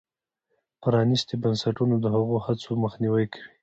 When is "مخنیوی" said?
2.83-3.25